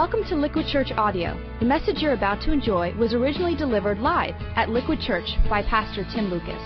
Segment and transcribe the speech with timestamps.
[0.00, 1.38] Welcome to Liquid Church Audio.
[1.60, 6.06] The message you're about to enjoy was originally delivered live at Liquid Church by Pastor
[6.14, 6.62] Tim Lucas.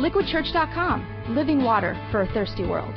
[0.00, 2.92] LiquidChurch.com, living water for a thirsty world.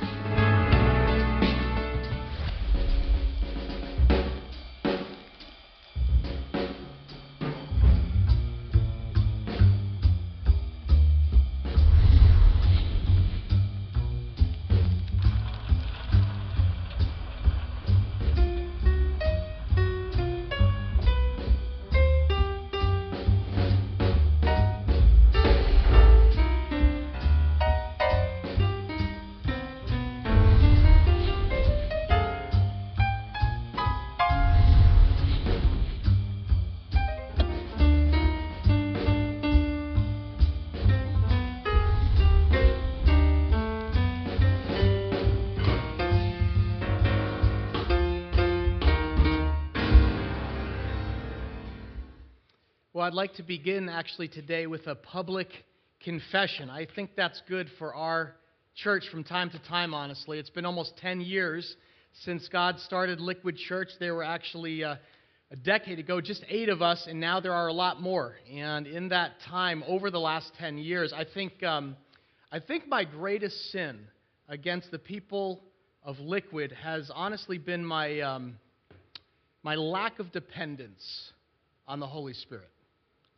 [53.09, 55.47] I'd like to begin actually today with a public
[56.03, 56.69] confession.
[56.69, 58.35] I think that's good for our
[58.75, 60.37] church from time to time, honestly.
[60.37, 61.75] It's been almost 10 years
[62.23, 63.87] since God started Liquid Church.
[63.99, 64.97] There were actually uh,
[65.49, 68.35] a decade ago just eight of us, and now there are a lot more.
[68.53, 71.97] And in that time, over the last 10 years, I think, um,
[72.51, 74.01] I think my greatest sin
[74.47, 75.63] against the people
[76.03, 78.59] of Liquid has honestly been my, um,
[79.63, 81.31] my lack of dependence
[81.87, 82.69] on the Holy Spirit.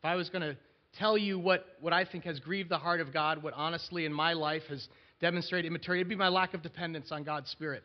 [0.02, 0.58] If I was going to
[0.98, 4.12] tell you what, what I think has grieved the heart of God, what honestly in
[4.12, 4.88] my life has
[5.20, 7.84] demonstrated immaturity, it'd be my lack of dependence on God's Spirit.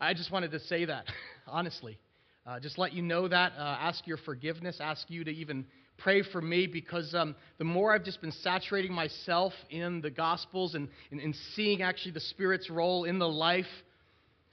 [0.00, 1.06] I just wanted to say that,
[1.48, 1.98] honestly.
[2.46, 3.52] Uh, just let you know that.
[3.58, 4.78] Uh, ask your forgiveness.
[4.80, 5.66] Ask you to even
[5.98, 10.76] pray for me because um, the more I've just been saturating myself in the Gospels
[10.76, 13.66] and, and, and seeing actually the Spirit's role in the life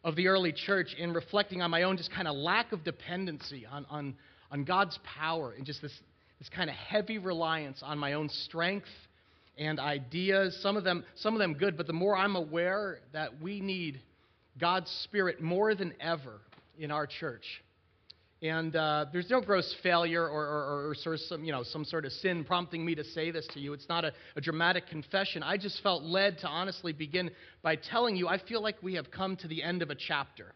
[0.03, 3.67] of the early church and reflecting on my own just kind of lack of dependency
[3.67, 4.15] on, on,
[4.49, 5.93] on God's power and just this,
[6.39, 8.87] this kind of heavy reliance on my own strength
[9.57, 13.41] and ideas, some of them, some of them good, but the more I'm aware that
[13.41, 14.01] we need
[14.59, 16.41] God's Spirit more than ever
[16.77, 17.43] in our church.
[18.41, 21.85] And uh, there's no gross failure or, or, or, sort of some, you know, some
[21.85, 23.71] sort of sin prompting me to say this to you.
[23.71, 25.43] It's not a, a dramatic confession.
[25.43, 29.09] I just felt led to honestly begin by telling you I feel like we have
[29.11, 30.53] come to the end of a chapter,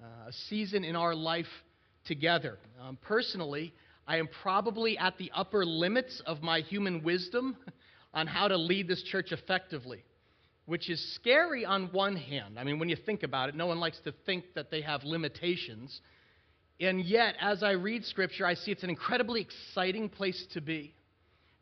[0.00, 1.46] uh, a season in our life
[2.04, 2.56] together.
[2.80, 3.74] Um, personally,
[4.08, 7.58] I am probably at the upper limits of my human wisdom
[8.14, 10.02] on how to lead this church effectively,
[10.64, 12.58] which is scary on one hand.
[12.58, 15.04] I mean, when you think about it, no one likes to think that they have
[15.04, 16.00] limitations.
[16.80, 20.94] And yet, as I read Scripture, I see it's an incredibly exciting place to be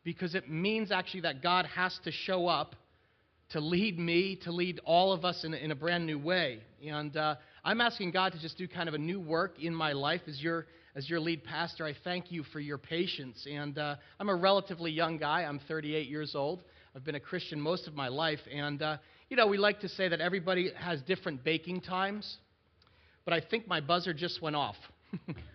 [0.05, 2.77] because it means actually that God has to show up
[3.51, 6.61] to lead me, to lead all of us in a, in a brand new way.
[6.87, 9.93] And uh, I'm asking God to just do kind of a new work in my
[9.93, 13.47] life as your as your lead pastor, I thank you for your patience.
[13.49, 15.43] And uh, I'm a relatively young guy.
[15.43, 16.65] I'm 38 years old.
[16.95, 18.41] I've been a Christian most of my life.
[18.51, 18.97] And, uh,
[19.29, 22.39] you know, we like to say that everybody has different baking times,
[23.27, 24.77] but I think my buzzer just went off.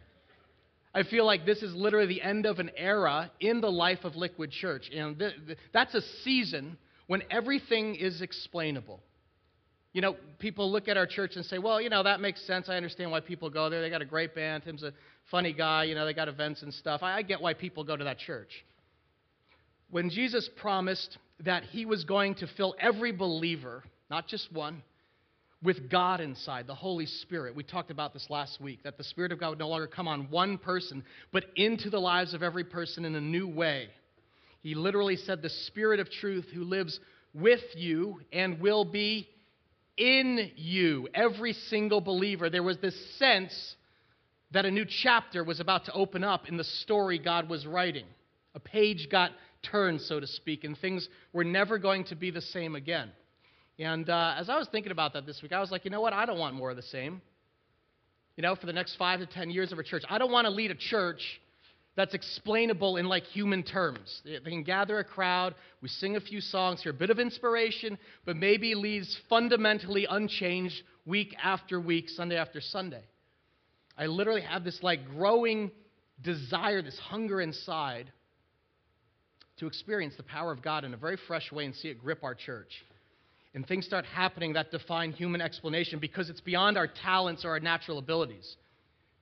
[0.93, 4.15] I feel like this is literally the end of an era in the life of
[4.15, 4.91] Liquid Church.
[4.95, 6.77] And th- th- that's a season
[7.07, 9.01] when everything is explainable.
[9.93, 12.69] You know, people look at our church and say, well, you know, that makes sense.
[12.69, 13.81] I understand why people go there.
[13.81, 14.63] They got a great band.
[14.63, 14.93] Tim's a
[15.31, 17.01] funny guy, you know, they got events and stuff.
[17.01, 18.51] I, I get why people go to that church.
[19.89, 24.83] When Jesus promised that he was going to fill every believer, not just one,
[25.63, 27.55] with God inside, the Holy Spirit.
[27.55, 30.07] We talked about this last week, that the Spirit of God would no longer come
[30.07, 33.89] on one person, but into the lives of every person in a new way.
[34.61, 36.99] He literally said, The Spirit of truth who lives
[37.33, 39.27] with you and will be
[39.97, 42.49] in you, every single believer.
[42.49, 43.75] There was this sense
[44.51, 48.05] that a new chapter was about to open up in the story God was writing.
[48.53, 49.31] A page got
[49.63, 53.11] turned, so to speak, and things were never going to be the same again.
[53.79, 56.01] And uh, as I was thinking about that this week, I was like, you know
[56.01, 56.13] what?
[56.13, 57.21] I don't want more of the same.
[58.35, 60.45] You know, for the next five to ten years of a church, I don't want
[60.45, 61.21] to lead a church
[61.95, 64.21] that's explainable in like human terms.
[64.23, 67.97] They can gather a crowd, we sing a few songs, hear a bit of inspiration,
[68.25, 73.03] but maybe leaves fundamentally unchanged week after week, Sunday after Sunday.
[74.01, 75.69] I literally have this like growing
[76.23, 78.11] desire, this hunger inside
[79.57, 82.23] to experience the power of God in a very fresh way and see it grip
[82.23, 82.83] our church.
[83.53, 87.59] And things start happening that define human explanation because it's beyond our talents or our
[87.59, 88.55] natural abilities.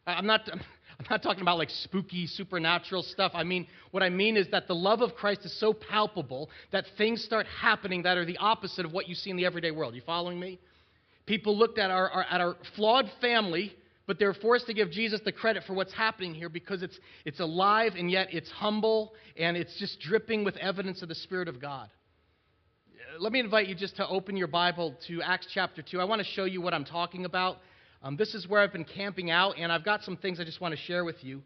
[0.07, 3.33] I'm not, I'm not talking about like spooky, supernatural stuff.
[3.35, 6.85] I mean, what I mean is that the love of Christ is so palpable that
[6.97, 9.93] things start happening that are the opposite of what you see in the everyday world.
[9.93, 10.57] You following me?
[11.25, 13.75] People looked at our, our at our flawed family
[14.09, 17.39] but they're forced to give Jesus the credit for what's happening here because it's, it's
[17.39, 21.61] alive and yet it's humble and it's just dripping with evidence of the Spirit of
[21.61, 21.91] God.
[23.19, 26.01] Let me invite you just to open your Bible to Acts chapter 2.
[26.01, 27.57] I want to show you what I'm talking about.
[28.01, 30.59] Um, this is where I've been camping out, and I've got some things I just
[30.59, 31.43] want to share with you.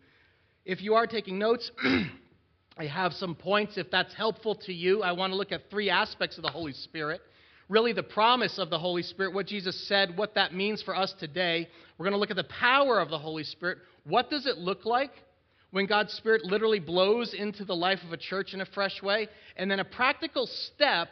[0.63, 1.69] If you are taking notes,
[2.77, 3.77] I have some points.
[3.77, 6.71] If that's helpful to you, I want to look at three aspects of the Holy
[6.71, 7.19] Spirit
[7.69, 11.13] really the promise of the Holy Spirit, what Jesus said, what that means for us
[11.19, 11.67] today.
[11.97, 13.79] We're going to look at the power of the Holy Spirit.
[14.03, 15.11] What does it look like
[15.71, 19.27] when God's Spirit literally blows into the life of a church in a fresh way?
[19.57, 21.09] And then a practical step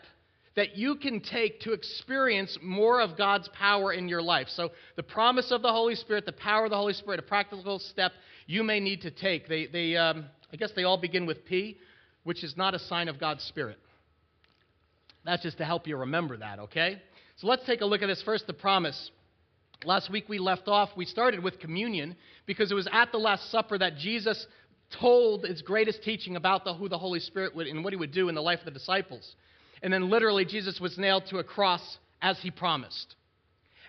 [0.55, 4.47] that you can take to experience more of God's power in your life.
[4.49, 7.79] So, the promise of the Holy Spirit, the power of the Holy Spirit, a practical
[7.79, 8.11] step
[8.47, 9.47] you may need to take.
[9.47, 11.77] They, they um, I guess they all begin with P,
[12.23, 13.77] which is not a sign of God's Spirit.
[15.25, 17.01] That's just to help you remember that, okay?
[17.37, 19.11] So let's take a look at this first the promise.
[19.83, 22.15] Last week we left off, we started with communion
[22.45, 24.45] because it was at the Last Supper that Jesus
[24.99, 28.11] told his greatest teaching about the, who the Holy Spirit would and what he would
[28.11, 29.35] do in the life of the disciples.
[29.81, 33.15] And then literally, Jesus was nailed to a cross as he promised.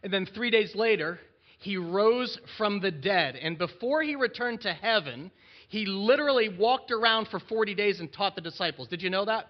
[0.02, 1.18] And then three days later,
[1.58, 3.36] he rose from the dead.
[3.36, 5.30] And before he returned to heaven,
[5.68, 8.88] he literally walked around for 40 days and taught the disciples.
[8.88, 9.46] Did you know that?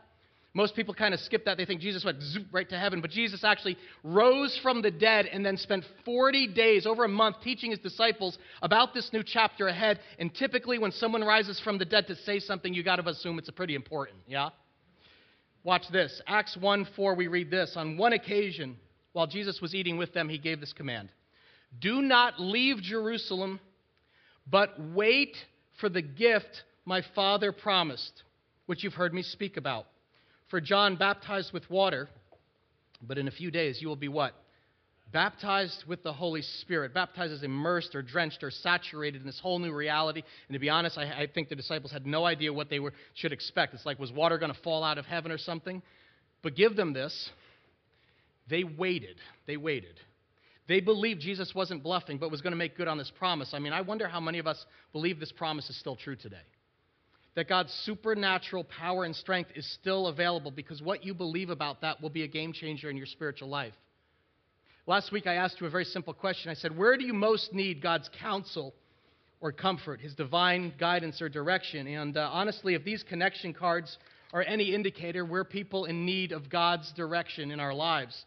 [0.54, 1.56] Most people kind of skip that.
[1.56, 3.00] They think Jesus went zoop right to heaven.
[3.00, 7.36] But Jesus actually rose from the dead and then spent 40 days, over a month,
[7.42, 10.00] teaching his disciples about this new chapter ahead.
[10.18, 13.38] And typically, when someone rises from the dead to say something, you got to assume
[13.38, 14.18] it's pretty important.
[14.26, 14.50] Yeah?
[15.64, 16.20] Watch this.
[16.26, 17.72] Acts 1 4, we read this.
[17.76, 18.76] On one occasion,
[19.14, 21.08] while Jesus was eating with them, he gave this command
[21.80, 23.58] Do not leave Jerusalem,
[24.46, 25.34] but wait
[25.80, 28.22] for the gift my Father promised,
[28.66, 29.86] which you've heard me speak about.
[30.52, 32.10] For John baptized with water,
[33.00, 34.34] but in a few days you will be what?
[35.10, 36.92] Baptized with the Holy Spirit.
[36.92, 40.22] Baptized as immersed or drenched or saturated in this whole new reality.
[40.48, 42.92] And to be honest, I, I think the disciples had no idea what they were,
[43.14, 43.72] should expect.
[43.72, 45.80] It's like, was water going to fall out of heaven or something?
[46.42, 47.30] But give them this.
[48.50, 49.16] They waited.
[49.46, 49.98] They waited.
[50.68, 53.54] They believed Jesus wasn't bluffing, but was going to make good on this promise.
[53.54, 54.62] I mean, I wonder how many of us
[54.92, 56.44] believe this promise is still true today
[57.34, 62.00] that God's supernatural power and strength is still available because what you believe about that
[62.02, 63.74] will be a game changer in your spiritual life.
[64.86, 66.50] Last week, I asked you a very simple question.
[66.50, 68.74] I said, Where do you most need God's counsel
[69.40, 71.86] or comfort, His divine guidance or direction?
[71.86, 73.96] And uh, honestly, if these connection cards
[74.32, 78.24] are any indicator, we're people in need of God's direction in our lives.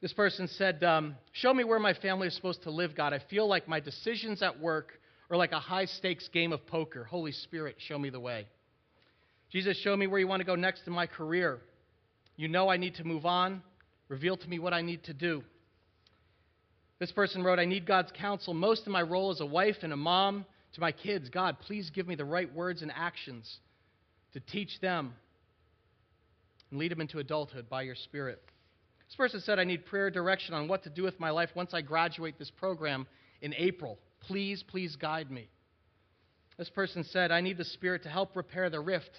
[0.00, 3.12] This person said, um, Show me where my family is supposed to live, God.
[3.12, 4.99] I feel like my decisions at work
[5.30, 7.04] or like a high stakes game of poker.
[7.04, 8.46] Holy Spirit, show me the way.
[9.50, 11.60] Jesus, show me where you want to go next in my career.
[12.36, 13.62] You know I need to move on.
[14.08, 15.42] Reveal to me what I need to do.
[16.98, 19.92] This person wrote, I need God's counsel most in my role as a wife and
[19.92, 20.44] a mom
[20.74, 21.28] to my kids.
[21.30, 23.58] God, please give me the right words and actions
[24.32, 25.14] to teach them
[26.70, 28.42] and lead them into adulthood by your Spirit.
[29.08, 31.72] This person said, I need prayer direction on what to do with my life once
[31.72, 33.06] I graduate this program
[33.40, 33.98] in April.
[34.30, 35.48] Please, please guide me.
[36.56, 39.10] This person said, I need the Spirit to help repair the rift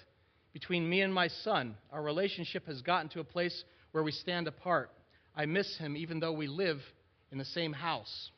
[0.54, 1.76] between me and my son.
[1.92, 4.90] Our relationship has gotten to a place where we stand apart.
[5.36, 6.78] I miss him even though we live
[7.30, 8.30] in the same house.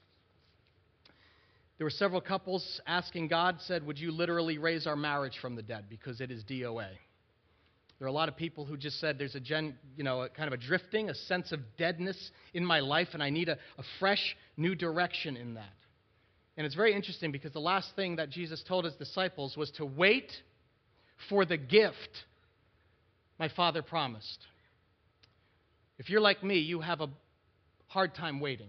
[1.79, 5.63] There were several couples asking God, said, Would you literally raise our marriage from the
[5.63, 6.89] dead because it is DOA?
[8.01, 10.29] There are a lot of people who just said there's a gen, you know, a
[10.29, 13.59] kind of a drifting, a sense of deadness in my life, and I need a,
[13.79, 15.73] a fresh new direction in that.
[16.57, 19.85] And it's very interesting because the last thing that Jesus told his disciples was to
[19.85, 20.33] wait
[21.29, 22.25] for the gift
[23.39, 24.47] my Father promised.
[25.99, 27.09] If you're like me, you have a
[27.89, 28.69] hard time waiting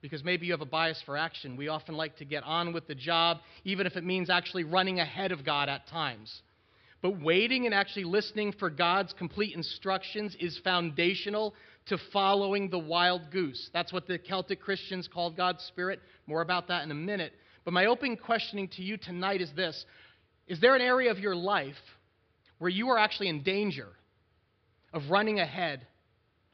[0.00, 1.56] because maybe you have a bias for action.
[1.56, 5.00] We often like to get on with the job, even if it means actually running
[5.00, 6.42] ahead of God at times.
[7.02, 11.54] But waiting and actually listening for God's complete instructions is foundational
[11.90, 13.68] to following the wild goose.
[13.72, 16.00] That's what the Celtic Christians called God's Spirit.
[16.28, 17.32] More about that in a minute.
[17.64, 19.84] But my open questioning to you tonight is this
[20.46, 21.74] Is there an area of your life
[22.58, 23.88] where you are actually in danger
[24.92, 25.84] of running ahead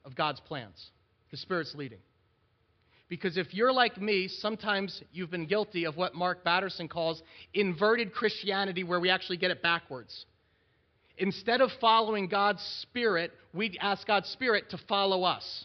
[0.07, 0.91] of God's plans,
[1.31, 2.01] the Spirit's leading?
[3.11, 8.15] Because if you're like me, sometimes you've been guilty of what Mark Batterson calls inverted
[8.15, 10.25] Christianity, where we actually get it backwards.
[11.19, 15.65] Instead of following God's Spirit, we ask God's Spirit to follow us.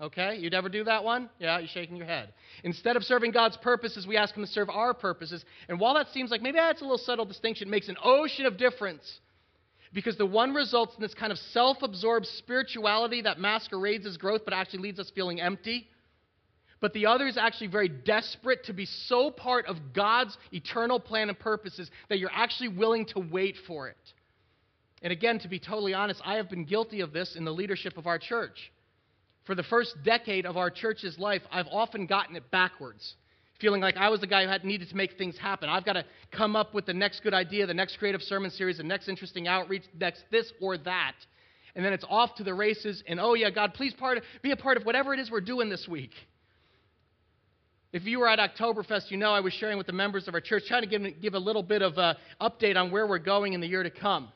[0.00, 0.36] Okay?
[0.38, 1.30] You'd ever do that one?
[1.38, 2.32] Yeah, you're shaking your head.
[2.64, 5.44] Instead of serving God's purposes, we ask Him to serve our purposes.
[5.68, 8.44] And while that seems like maybe that's a little subtle distinction, it makes an ocean
[8.44, 9.20] of difference.
[9.94, 14.40] Because the one results in this kind of self absorbed spirituality that masquerades as growth
[14.44, 15.86] but actually leaves us feeling empty.
[16.80, 21.28] but the other is actually very desperate to be so part of God's eternal plan
[21.28, 24.12] and purposes that you're actually willing to wait for it.
[25.02, 27.98] And again, to be totally honest, I have been guilty of this in the leadership
[27.98, 28.72] of our church.
[29.44, 33.16] For the first decade of our church's life, I've often gotten it backwards,
[33.60, 35.68] feeling like I was the guy who had needed to make things happen.
[35.68, 38.76] I've got to come up with the next good idea, the next creative sermon series,
[38.76, 41.14] the next interesting outreach, next this or that.
[41.74, 44.56] And then it's off to the races, and oh yeah, God, please part, be a
[44.56, 46.12] part of whatever it is we're doing this week.
[47.92, 50.40] If you were at Oktoberfest, you know I was sharing with the members of our
[50.40, 53.54] church, trying to give, give a little bit of an update on where we're going
[53.54, 54.28] in the year to come.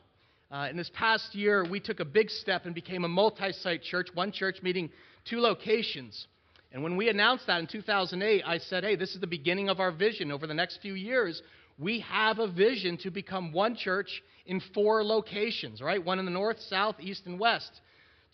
[0.49, 3.83] Uh, in this past year, we took a big step and became a multi site
[3.83, 4.89] church, one church meeting
[5.25, 6.27] two locations.
[6.71, 9.79] And when we announced that in 2008, I said, hey, this is the beginning of
[9.79, 10.31] our vision.
[10.31, 11.41] Over the next few years,
[11.77, 16.03] we have a vision to become one church in four locations, right?
[16.03, 17.81] One in the north, south, east, and west.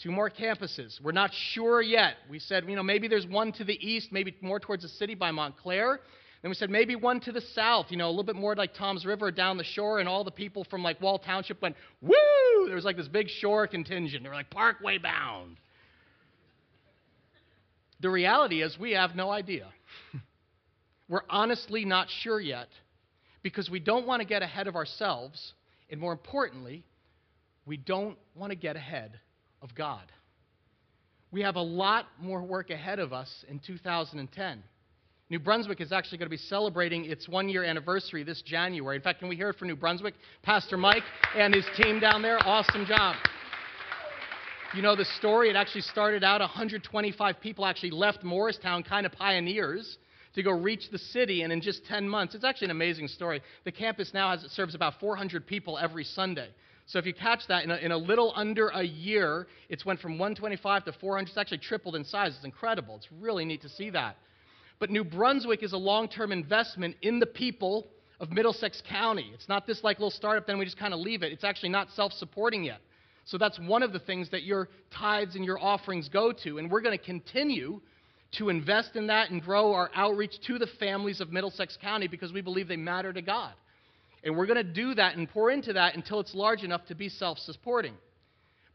[0.01, 1.01] Two more campuses.
[1.01, 2.15] We're not sure yet.
[2.29, 5.15] We said, you know, maybe there's one to the east, maybe more towards the city
[5.15, 5.99] by Montclair.
[6.43, 8.73] Then we said maybe one to the south, you know, a little bit more like
[8.73, 12.65] Toms River down the shore, and all the people from like Wall Township went, woo!
[12.65, 14.23] There was like this big shore contingent.
[14.23, 15.55] They were like Parkway bound.
[18.01, 19.69] The reality is we have no idea.
[21.09, 22.67] we're honestly not sure yet
[23.41, 25.53] because we don't want to get ahead of ourselves,
[25.89, 26.83] and more importantly,
[27.65, 29.17] we don't want to get ahead
[29.61, 30.03] of God.
[31.31, 34.61] We have a lot more work ahead of us in 2010.
[35.33, 38.95] New Brunswick is actually going to be celebrating its one year anniversary this January.
[38.95, 40.13] In fact, can we hear it from New Brunswick?
[40.43, 41.01] Pastor Mike
[41.35, 43.15] and his team down there, awesome job.
[44.75, 49.11] You know the story, it actually started out 125 people actually left Morristown, kind of
[49.11, 49.97] pioneers,
[50.35, 53.41] to go reach the city, and in just 10 months, it's actually an amazing story.
[53.63, 56.49] The campus now has, serves about 400 people every Sunday.
[56.85, 59.99] So if you catch that in a, in a, little under a year, it's went
[59.99, 61.29] from 125 to 400.
[61.29, 62.33] It's actually tripled in size.
[62.35, 62.97] It's incredible.
[62.97, 64.17] It's really neat to see that.
[64.83, 67.87] But New Brunswick is a long-term investment in the people
[68.19, 69.31] of Middlesex County.
[69.33, 71.31] It's not this like little startup, then we just kind of leave it.
[71.31, 72.81] It's actually not self-supporting yet.
[73.23, 76.57] So that's one of the things that your tithes and your offerings go to.
[76.57, 77.79] And we're going to continue
[78.33, 82.33] to invest in that and grow our outreach to the families of Middlesex County because
[82.33, 83.53] we believe they matter to God.
[84.25, 86.95] And we're going to do that and pour into that until it's large enough to
[86.95, 87.93] be self supporting.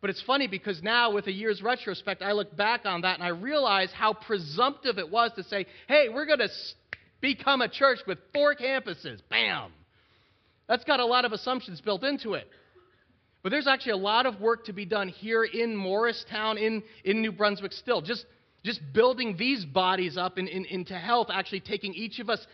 [0.00, 3.22] But it's funny because now, with a year's retrospect, I look back on that and
[3.22, 6.48] I realize how presumptive it was to say, hey, we're going to
[7.20, 9.20] become a church with four campuses.
[9.28, 9.72] Bam!
[10.68, 12.48] That's got a lot of assumptions built into it.
[13.42, 17.20] But there's actually a lot of work to be done here in Morristown, in, in
[17.20, 18.00] New Brunswick still.
[18.00, 18.24] Just,
[18.64, 22.44] just building these bodies up in, in, into health, actually taking each of us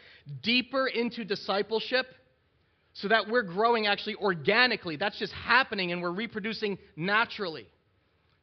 [0.42, 2.06] deeper into discipleship
[2.94, 4.96] so that we're growing actually organically.
[4.96, 7.66] That's just happening and we're reproducing naturally.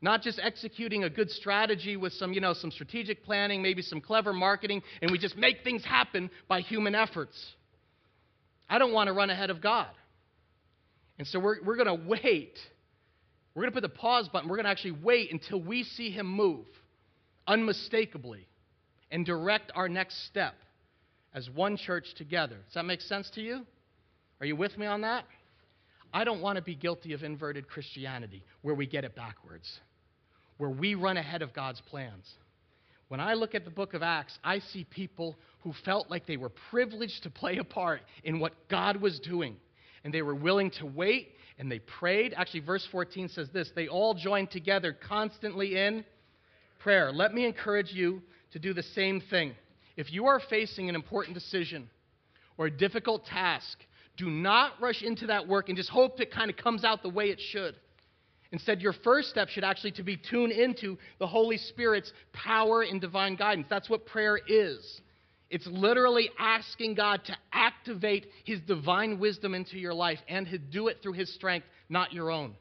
[0.02, 4.02] Not just executing a good strategy with some, you know, some strategic planning, maybe some
[4.02, 7.38] clever marketing, and we just make things happen by human efforts.
[8.70, 9.90] I don't want to run ahead of God.
[11.18, 12.58] And so we're, we're going to wait.
[13.54, 14.50] We're going to put the pause button.
[14.50, 16.66] We're going to actually wait until we see Him move
[17.48, 18.48] unmistakably
[19.12, 20.56] and direct our next step
[21.34, 22.56] as one church together.
[22.56, 23.66] Does that make sense to you?
[24.42, 25.26] Are you with me on that?
[26.12, 29.80] I don't want to be guilty of inverted Christianity where we get it backwards,
[30.58, 32.28] where we run ahead of God's plans.
[33.08, 36.38] When I look at the book of Acts, I see people who felt like they
[36.38, 39.58] were privileged to play a part in what God was doing.
[40.04, 42.34] And they were willing to wait and they prayed.
[42.36, 46.04] Actually, verse 14 says this they all joined together constantly in
[46.80, 47.12] prayer.
[47.12, 49.54] Let me encourage you to do the same thing.
[49.98, 51.90] If you are facing an important decision
[52.58, 53.78] or a difficult task,
[54.22, 57.10] do not rush into that work and just hope it kind of comes out the
[57.10, 57.76] way it should.
[58.52, 63.02] Instead, your first step should actually to be tuned into the Holy Spirit's power and
[63.02, 63.66] divine guidance.
[63.68, 65.02] That's what prayer is.
[65.50, 70.88] It's literally asking God to activate his divine wisdom into your life and to do
[70.88, 72.54] it through his strength, not your own.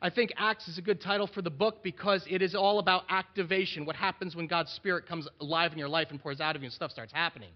[0.00, 3.04] I think Acts is a good title for the book because it is all about
[3.08, 3.86] activation.
[3.86, 6.66] What happens when God's Spirit comes alive in your life and pours out of you
[6.66, 7.50] and stuff starts happening.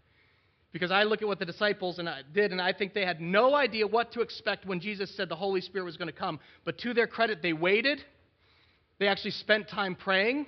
[0.76, 3.18] Because I look at what the disciples and I did, and I think they had
[3.18, 6.38] no idea what to expect when Jesus said the Holy Spirit was going to come.
[6.66, 8.04] But to their credit, they waited.
[8.98, 10.44] They actually spent time praying.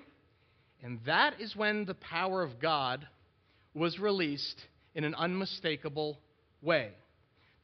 [0.83, 3.09] And that is when the power of God
[3.73, 4.61] was released
[4.95, 6.21] in an unmistakable
[6.61, 6.91] way.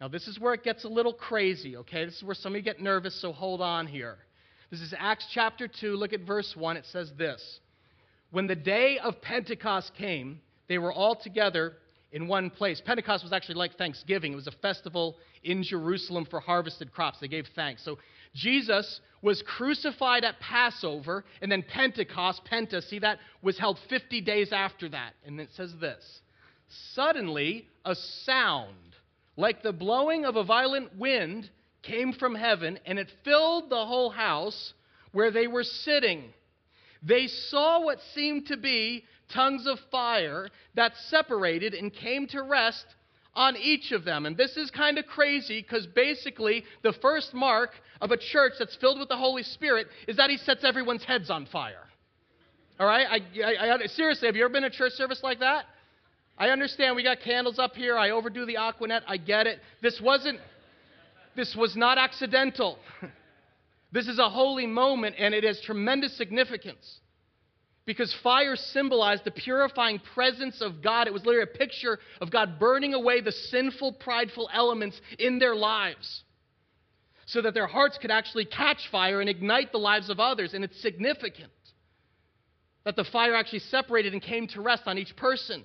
[0.00, 2.06] Now, this is where it gets a little crazy, okay?
[2.06, 4.16] This is where some of you get nervous, so hold on here.
[4.70, 5.96] This is Acts chapter 2.
[5.96, 6.78] Look at verse 1.
[6.78, 7.60] It says this
[8.30, 11.74] When the day of Pentecost came, they were all together
[12.14, 12.80] in one place.
[12.80, 14.32] Pentecost was actually like Thanksgiving.
[14.32, 17.18] It was a festival in Jerusalem for harvested crops.
[17.18, 17.84] They gave thanks.
[17.84, 17.98] So
[18.34, 24.52] Jesus was crucified at Passover, and then Pentecost, Penta, see that, was held 50 days
[24.52, 25.14] after that.
[25.26, 26.20] And it says this
[26.94, 28.94] Suddenly, a sound,
[29.36, 31.50] like the blowing of a violent wind,
[31.82, 34.72] came from heaven, and it filled the whole house
[35.10, 36.32] where they were sitting.
[37.04, 42.86] They saw what seemed to be tongues of fire that separated and came to rest
[43.34, 44.26] on each of them.
[44.26, 47.70] And this is kind of crazy because basically the first mark
[48.00, 51.30] of a church that's filled with the Holy Spirit is that he sets everyone's heads
[51.30, 51.82] on fire.
[52.78, 53.06] All right?
[53.10, 55.66] I, I, I, seriously, have you ever been to a church service like that?
[56.38, 57.96] I understand we got candles up here.
[57.96, 59.02] I overdo the Aqua Net.
[59.06, 59.60] I get it.
[59.82, 60.40] This wasn't,
[61.36, 62.78] this was not accidental.
[63.94, 66.98] this is a holy moment and it has tremendous significance
[67.86, 71.06] because fire symbolized the purifying presence of God.
[71.06, 75.54] It was literally a picture of God burning away the sinful, prideful elements in their
[75.54, 76.24] lives
[77.26, 80.54] so that their hearts could actually catch fire and ignite the lives of others.
[80.54, 81.52] And it's significant
[82.84, 85.62] that the fire actually separated and came to rest on each person.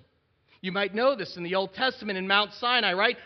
[0.62, 3.18] You might know this in the Old Testament in Mount Sinai, right?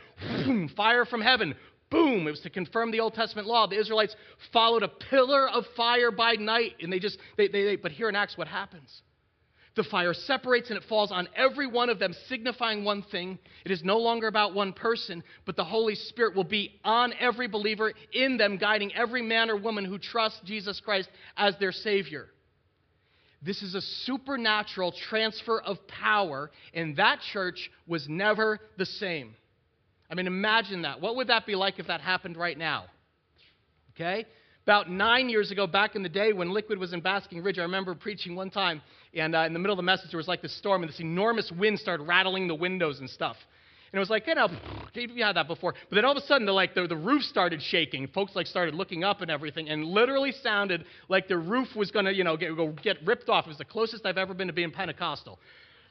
[0.77, 1.55] fire from heaven,
[1.93, 3.67] boom, it was to confirm the Old Testament law.
[3.67, 4.15] The Israelites
[4.51, 8.09] followed a pillar of fire by night, and they just, they, they, they, but here
[8.09, 9.03] in Acts, what happens?
[9.75, 13.39] The fire separates and it falls on every one of them, signifying one thing.
[13.65, 17.47] It is no longer about one person, but the Holy Spirit will be on every
[17.47, 22.27] believer, in them, guiding every man or woman who trusts Jesus Christ as their Savior.
[23.41, 29.35] This is a supernatural transfer of power, and that church was never the same.
[30.13, 31.01] I mean, imagine that.
[31.01, 32.85] What would that be like if that happened right now?
[33.95, 34.27] Okay?
[34.61, 37.63] About nine years ago, back in the day when Liquid was in Basking Ridge, I
[37.63, 38.83] remember preaching one time,
[39.15, 40.99] and uh, in the middle of the message, there was like this storm, and this
[40.99, 43.37] enormous wind started rattling the windows and stuff.
[43.91, 44.49] And it was like, you know,
[44.93, 45.73] you had that before.
[45.89, 48.07] But then all of a sudden, the, like, the, the roof started shaking.
[48.09, 52.05] Folks like started looking up and everything, and literally sounded like the roof was going
[52.05, 52.51] to, you know, get,
[52.83, 53.47] get ripped off.
[53.47, 55.39] It was the closest I've ever been to being Pentecostal.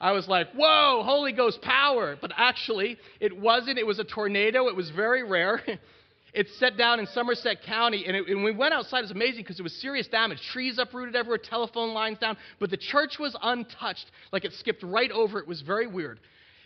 [0.02, 2.18] I was like, whoa, Holy Ghost power.
[2.20, 3.78] But actually, it wasn't.
[3.78, 4.66] It was a tornado.
[4.66, 5.62] It was very rare.
[6.34, 8.98] it set down in Somerset County, and, it, and we went outside.
[8.98, 10.40] It was amazing because it was serious damage.
[10.52, 12.36] Trees uprooted everywhere, telephone lines down.
[12.58, 14.10] But the church was untouched.
[14.32, 15.38] Like it skipped right over.
[15.38, 16.18] It was very weird.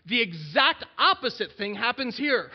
[0.06, 2.50] The exact opposite thing happens here.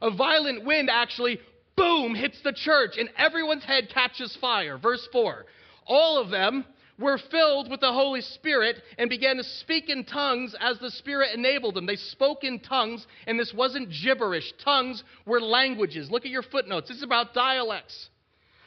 [0.00, 1.40] A violent wind actually,
[1.76, 4.78] boom, hits the church, and everyone's head catches fire.
[4.78, 5.44] Verse 4.
[5.86, 6.64] All of them
[6.98, 11.34] were filled with the Holy Spirit and began to speak in tongues as the Spirit
[11.34, 11.86] enabled them.
[11.86, 14.52] They spoke in tongues, and this wasn't gibberish.
[14.64, 16.10] Tongues were languages.
[16.10, 16.88] Look at your footnotes.
[16.88, 18.08] This is about dialects.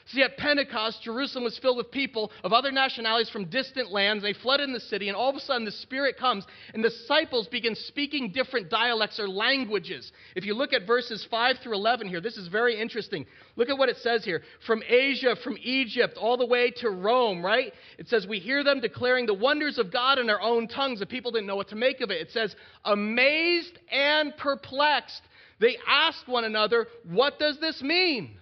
[0.10, 4.24] See, at Pentecost, Jerusalem was filled with people of other nationalities from distant lands.
[4.24, 7.48] They flooded in the city, and all of a sudden the Spirit comes, and disciples
[7.48, 10.12] begin speaking different dialects or languages.
[10.36, 13.28] If you look at verses 5 through 11 here, this is very interesting.
[13.56, 17.46] Look at what it says here from Asia, from Egypt, all the way to Rome,
[17.46, 17.72] right?
[18.00, 21.00] It says, We hear them declaring the wonders of God in our own tongues.
[21.00, 22.20] The people didn't know what to make of it.
[22.20, 25.22] It says, Amazed and perplexed,
[25.60, 28.39] they asked one another, What does this mean?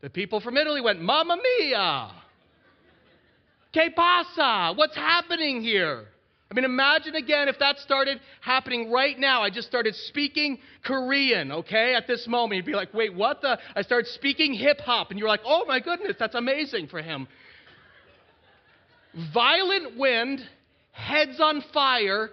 [0.00, 2.10] The people from Italy went, Mamma mia!
[3.72, 4.72] Que pasa?
[4.74, 6.06] What's happening here?
[6.50, 9.42] I mean, imagine again if that started happening right now.
[9.42, 12.56] I just started speaking Korean, okay, at this moment.
[12.56, 13.58] You'd be like, wait, what the?
[13.76, 17.28] I started speaking hip hop, and you're like, oh my goodness, that's amazing for him.
[19.34, 20.40] Violent wind,
[20.92, 22.30] heads on fire,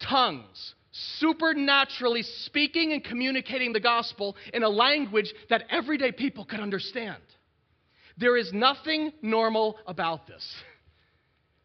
[0.00, 0.74] tongues
[1.18, 7.22] supernaturally speaking and communicating the gospel in a language that everyday people could understand.
[8.16, 10.44] There is nothing normal about this.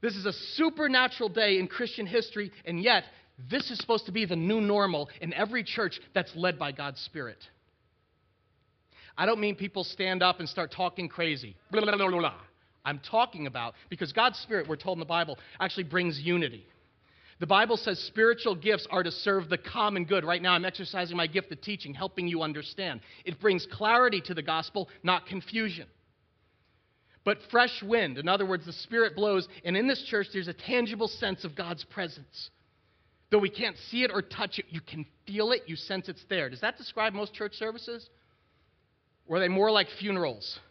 [0.02, 3.06] This is a supernatural day in Christian history, and yet
[3.50, 7.00] this is supposed to be the new normal in every church that's led by God's
[7.02, 7.38] Spirit.
[9.18, 11.56] I don't mean people stand up and start talking crazy.
[11.72, 12.34] Blah, blah, blah,
[12.86, 16.66] I'm talking about because God's Spirit, we're told in the Bible, actually brings unity.
[17.44, 20.24] The Bible says spiritual gifts are to serve the common good.
[20.24, 23.02] Right now, I'm exercising my gift of teaching, helping you understand.
[23.26, 25.88] It brings clarity to the gospel, not confusion.
[27.26, 30.54] But fresh wind, in other words, the Spirit blows, and in this church, there's a
[30.54, 32.50] tangible sense of God's presence.
[33.30, 36.24] Though we can't see it or touch it, you can feel it, you sense it's
[36.30, 36.50] there.
[36.50, 38.10] Does that describe most church services?
[39.28, 40.62] Or are they more like funerals?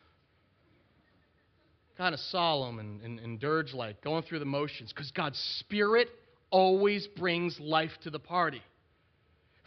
[1.99, 6.09] Kind of solemn and, and, and dirge like, going through the motions, because God's Spirit
[6.53, 8.63] always brings life to the party.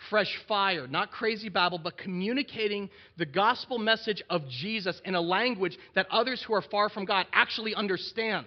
[0.09, 5.77] Fresh fire, not crazy babble, but communicating the gospel message of Jesus in a language
[5.95, 8.45] that others who are far from God actually understand.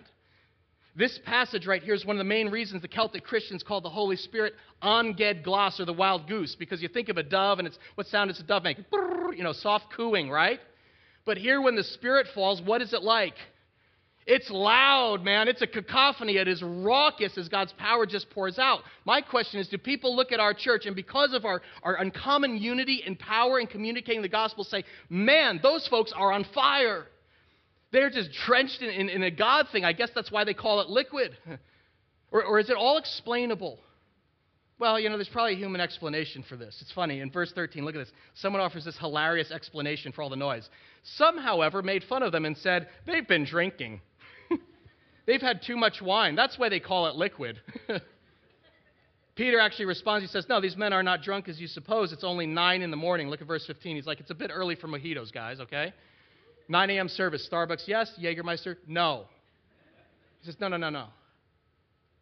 [0.94, 3.88] This passage right here is one of the main reasons the Celtic Christians call the
[3.88, 7.58] Holy Spirit An Geadh Glas or the wild goose, because you think of a dove
[7.58, 8.78] and it's what sound does a dove make?
[8.92, 10.60] You know, soft cooing, right?
[11.24, 13.34] But here, when the Spirit falls, what is it like?
[14.30, 15.48] It's loud, man.
[15.48, 16.36] It's a cacophony.
[16.36, 18.80] It is raucous as God's power just pours out.
[19.06, 22.58] My question is do people look at our church and because of our, our uncommon
[22.58, 27.06] unity and power in communicating the gospel say, man, those folks are on fire?
[27.90, 29.86] They're just drenched in, in, in a God thing.
[29.86, 31.34] I guess that's why they call it liquid.
[32.30, 33.78] or, or is it all explainable?
[34.78, 36.76] Well, you know, there's probably a human explanation for this.
[36.82, 37.20] It's funny.
[37.20, 38.12] In verse 13, look at this.
[38.34, 40.68] Someone offers this hilarious explanation for all the noise.
[41.16, 44.02] Some, however, made fun of them and said, they've been drinking.
[45.28, 46.36] They've had too much wine.
[46.36, 47.60] That's why they call it liquid.
[49.36, 50.24] Peter actually responds.
[50.24, 52.12] He says, No, these men are not drunk as you suppose.
[52.12, 53.28] It's only 9 in the morning.
[53.28, 53.96] Look at verse 15.
[53.96, 55.92] He's like, It's a bit early for mojitos, guys, okay?
[56.70, 57.08] 9 a.m.
[57.08, 57.46] service.
[57.52, 58.10] Starbucks, yes.
[58.18, 59.26] Jägermeister, no.
[60.40, 61.08] He says, No, no, no, no.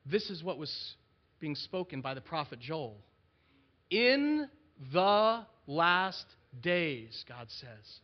[0.04, 0.96] This is what was
[1.38, 2.96] being spoken by the prophet Joel.
[3.88, 4.48] In
[4.92, 6.26] the last
[6.60, 8.00] days, God says,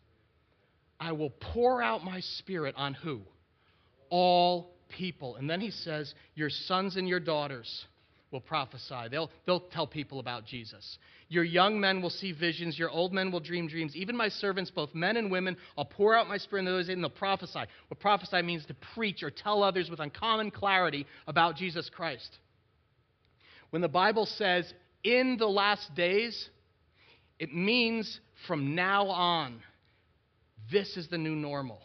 [1.00, 3.22] I will pour out my spirit on who?
[4.08, 5.36] All people.
[5.36, 7.86] And then he says, Your sons and your daughters
[8.30, 9.08] will prophesy.
[9.10, 10.98] They'll, they'll tell people about Jesus.
[11.28, 12.78] Your young men will see visions.
[12.78, 13.94] Your old men will dream dreams.
[13.94, 17.02] Even my servants, both men and women, I'll pour out my spirit in those and
[17.02, 17.60] they'll prophesy.
[17.88, 22.38] What prophesy means to preach or tell others with uncommon clarity about Jesus Christ.
[23.70, 24.72] When the Bible says
[25.04, 26.48] in the last days,
[27.38, 29.60] it means from now on.
[30.70, 31.80] This is the new normal.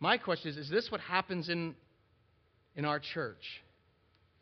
[0.00, 1.74] My question is is this what happens in,
[2.74, 3.62] in our church?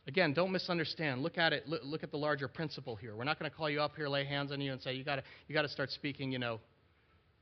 [0.07, 1.23] Again, don't misunderstand.
[1.23, 1.68] Look at it.
[1.68, 3.14] Look, look at the larger principle here.
[3.14, 5.05] We're not going to call you up here, lay hands on you, and say, you
[5.05, 6.61] got to you got to start speaking, you know,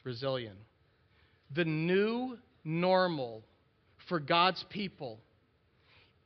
[0.02, 0.56] Brazilian.
[1.54, 3.44] The new normal
[4.08, 5.20] for God's people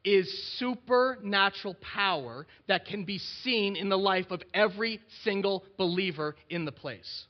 [0.03, 6.65] is supernatural power that can be seen in the life of every single believer in
[6.65, 7.27] the place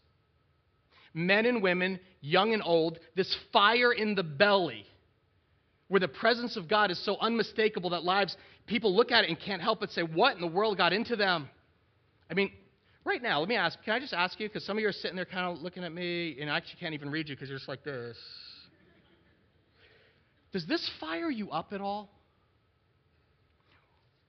[1.14, 4.87] men and women, young and old, this fire in the belly
[5.88, 9.38] where the presence of God is so unmistakable that lives, people look at it and
[9.40, 11.49] can't help but say, What in the world got into them?
[12.31, 12.53] I mean,
[13.05, 14.92] right now, let me ask, can I just ask you, because some of you are
[14.92, 17.49] sitting there kind of looking at me, and I actually can't even read you because
[17.49, 18.16] you're just like this.
[20.53, 22.09] Does this fire you up at all?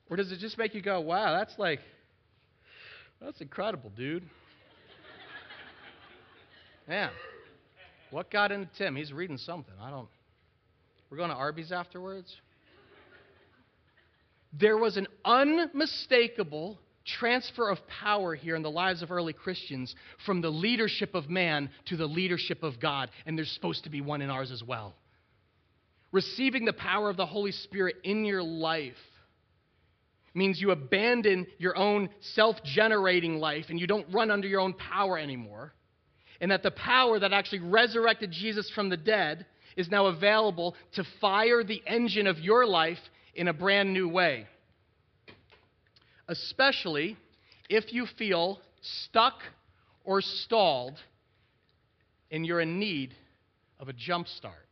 [0.10, 1.80] Or does it just make you go, wow, that's like,
[3.22, 4.24] that's incredible, dude?
[6.88, 7.12] Man,
[8.10, 8.96] what got into Tim?
[8.96, 9.74] He's reading something.
[9.82, 10.10] I don't.
[11.10, 12.34] We're going to Arby's afterwards?
[14.54, 20.41] There was an unmistakable transfer of power here in the lives of early Christians from
[20.41, 24.22] the leadership of man to the leadership of God, and there's supposed to be one
[24.22, 24.96] in ours as well.
[26.12, 28.94] Receiving the power of the Holy Spirit in your life
[30.34, 34.74] means you abandon your own self generating life and you don't run under your own
[34.74, 35.74] power anymore
[36.41, 39.45] and that the power that actually resurrected Jesus from the dead
[39.77, 42.99] is now available to fire the engine of your life
[43.36, 44.47] in a brand new way.
[46.27, 47.15] Especially
[47.69, 49.36] if you feel stuck
[50.04, 50.97] or stalled
[52.32, 53.13] and you're in need
[53.80, 54.65] of a jump start.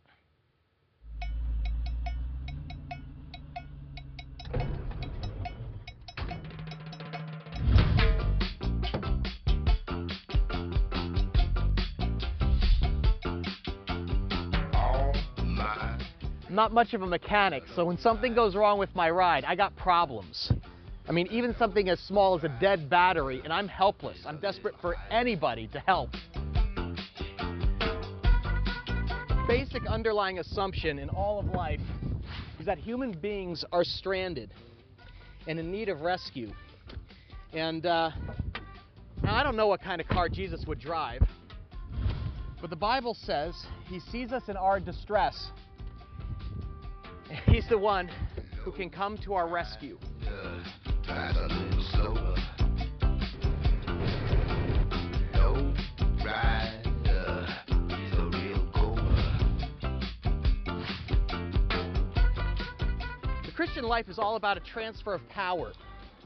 [16.60, 19.74] Not much of a mechanic, so when something goes wrong with my ride, I got
[19.78, 20.52] problems.
[21.08, 24.17] I mean, even something as small as a dead battery, and I'm helpless.
[24.26, 26.10] I'm desperate for anybody to help.
[29.48, 31.80] Basic underlying assumption in all of life
[32.60, 34.54] is that human beings are stranded
[35.48, 36.52] and in need of rescue.
[37.54, 38.12] And uh,
[39.24, 41.22] I don't know what kind of car Jesus would drive,
[42.60, 45.52] but the Bible says he sees us in our distress
[47.46, 48.10] He's the one
[48.63, 49.98] who can come to our rescue.
[63.46, 65.74] The Christian life is all about a transfer of power.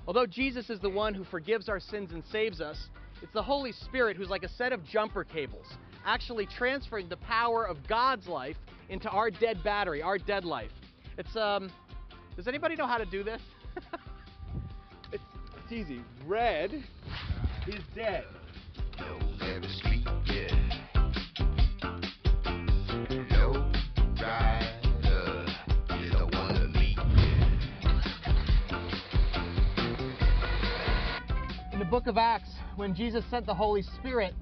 [0.07, 2.77] Although Jesus is the one who forgives our sins and saves us,
[3.21, 5.65] it's the Holy Spirit who's like a set of jumper cables,
[6.05, 8.57] actually transferring the power of God's life
[8.89, 10.71] into our dead battery, our dead life.
[11.17, 11.71] It's um.
[12.35, 13.41] Does anybody know how to do this?
[15.11, 15.23] it's,
[15.63, 16.01] it's easy.
[16.25, 16.83] Red
[17.67, 18.25] is dead.
[31.71, 34.33] In the book of Acts, when Jesus sent the Holy Spirit,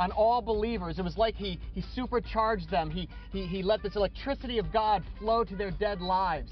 [0.00, 0.98] on all believers.
[0.98, 2.90] It was like he, he supercharged them.
[2.90, 6.50] He, he, he let this electricity of God flow to their dead lives.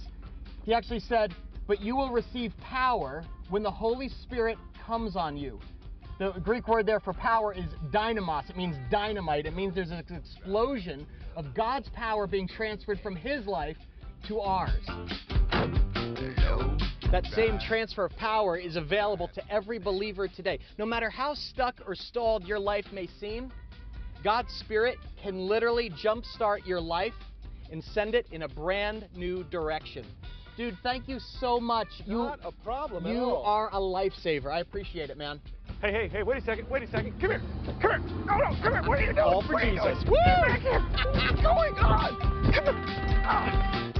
[0.65, 1.35] He actually said,
[1.67, 5.59] But you will receive power when the Holy Spirit comes on you.
[6.19, 8.51] The Greek word there for power is dynamos.
[8.51, 9.47] It means dynamite.
[9.47, 13.79] It means there's an explosion of God's power being transferred from his life
[14.27, 14.85] to ours.
[17.11, 20.59] That same transfer of power is available to every believer today.
[20.79, 23.51] No matter how stuck or stalled your life may seem,
[24.23, 27.15] God's Spirit can literally jumpstart your life
[27.73, 30.05] and send it in a brand new direction.
[30.59, 31.89] Dude, thank you so much.
[32.07, 33.43] Not a problem at You all.
[33.43, 34.53] are a lifesaver.
[34.53, 35.41] I appreciate it, man.
[35.81, 37.13] Hey, hey, hey, wait a second, wait a second.
[37.21, 37.43] Come here.
[37.81, 37.99] Come here.
[38.27, 38.83] No, no, come here.
[38.83, 39.19] What are you doing?
[39.21, 40.03] All for What Jesus.
[40.05, 40.05] doing?
[40.05, 40.81] Get back here.
[40.81, 42.53] What's going on?
[42.53, 43.23] Come here.
[43.25, 43.93] Ah.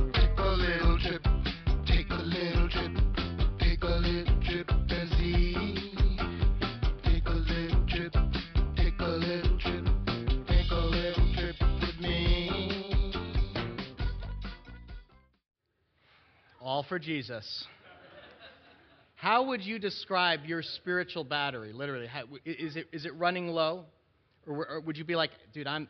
[16.61, 17.65] All for Jesus.
[19.17, 21.73] How would you describe your spiritual battery?
[21.73, 23.87] Literally, how, is it is it running low,
[24.47, 25.89] or, or would you be like, dude, I'm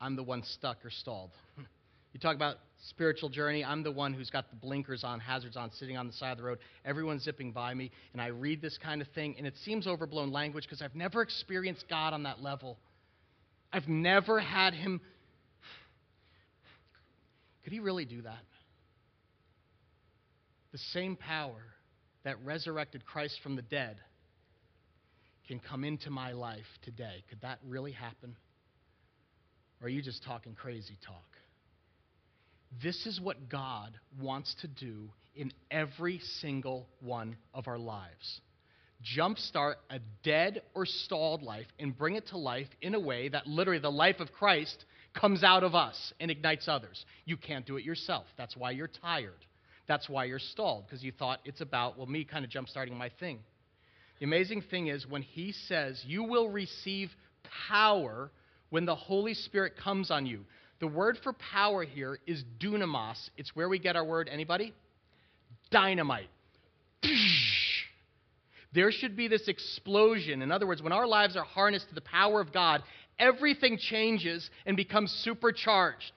[0.00, 1.30] I'm the one stuck or stalled?
[2.12, 2.56] You talk about
[2.88, 3.64] spiritual journey.
[3.64, 6.38] I'm the one who's got the blinkers on, hazards on, sitting on the side of
[6.38, 6.58] the road.
[6.84, 10.32] Everyone's zipping by me, and I read this kind of thing, and it seems overblown
[10.32, 12.78] language because I've never experienced God on that level.
[13.72, 15.00] I've never had Him.
[17.64, 18.40] Could He really do that?
[20.72, 21.62] the same power
[22.24, 23.96] that resurrected Christ from the dead
[25.48, 27.24] can come into my life today.
[27.28, 28.36] Could that really happen?
[29.80, 31.39] Or are you just talking crazy talk?
[32.82, 38.40] This is what God wants to do in every single one of our lives.
[39.16, 43.46] Jumpstart a dead or stalled life and bring it to life in a way that
[43.46, 44.84] literally the life of Christ
[45.18, 47.04] comes out of us and ignites others.
[47.24, 48.26] You can't do it yourself.
[48.36, 49.46] That's why you're tired.
[49.88, 52.96] That's why you're stalled, because you thought it's about, well, me kind of jump starting
[52.96, 53.40] my thing.
[54.20, 57.10] The amazing thing is when he says, You will receive
[57.68, 58.30] power
[58.68, 60.44] when the Holy Spirit comes on you.
[60.80, 63.30] The word for power here is dunamos.
[63.36, 64.72] It's where we get our word, anybody?
[65.70, 66.28] Dynamite.
[68.72, 70.42] There should be this explosion.
[70.42, 72.82] In other words, when our lives are harnessed to the power of God,
[73.18, 76.12] everything changes and becomes supercharged.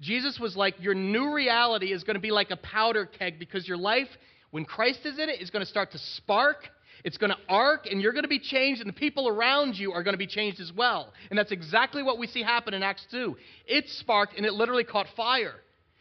[0.00, 3.68] Jesus was like, Your new reality is going to be like a powder keg because
[3.68, 4.08] your life,
[4.50, 6.68] when Christ is in it, is going to start to spark.
[7.04, 9.92] It's going to arc, and you're going to be changed, and the people around you
[9.92, 11.12] are going to be changed as well.
[11.30, 13.36] And that's exactly what we see happen in Acts 2.
[13.66, 15.56] It sparked, and it literally caught fire.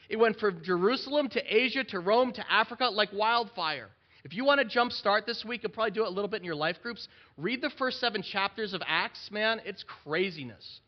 [0.09, 3.89] It went from Jerusalem to Asia to Rome to Africa like wildfire.
[4.23, 6.41] If you want to jump start this week, you'll probably do it a little bit
[6.41, 7.07] in your life groups.
[7.37, 9.61] Read the first seven chapters of Acts, man.
[9.65, 10.81] It's craziness.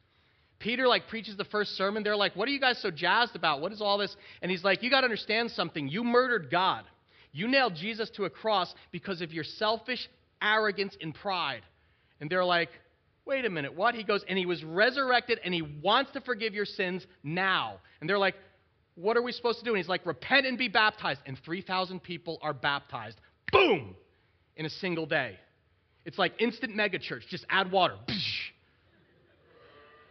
[0.60, 2.04] Peter like preaches the first sermon.
[2.04, 3.60] They're like, "What are you guys so jazzed about?
[3.60, 5.88] What is all this?" And he's like, "You got to understand something.
[5.88, 6.86] You murdered God.
[7.34, 10.08] You nailed Jesus to a cross because of your selfish
[10.42, 11.64] arrogance and pride."
[12.22, 12.70] And they're like,
[13.26, 13.74] "Wait a minute.
[13.74, 17.80] What?" He goes, "And he was resurrected and he wants to forgive your sins now."
[18.00, 18.36] And they're like,
[18.96, 22.02] "What are we supposed to do?" And he's like, "Repent and be baptized." And 3,000
[22.02, 23.20] people are baptized.
[23.52, 23.96] Boom!
[24.56, 25.40] In a single day.
[26.06, 27.28] It's like instant megachurch.
[27.28, 27.98] Just add water.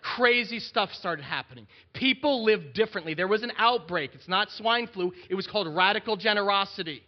[0.00, 1.68] Crazy stuff started happening.
[1.92, 3.14] People lived differently.
[3.14, 4.14] There was an outbreak.
[4.14, 7.04] It's not swine flu, it was called radical generosity.